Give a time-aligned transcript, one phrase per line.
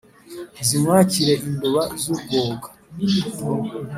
[0.67, 2.67] zimwakire induba z'urwoga.